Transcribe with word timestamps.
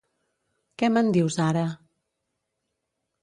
Què 0.81 0.89
me'n 0.93 1.11
dius 1.17 1.37
ara? 1.45 1.65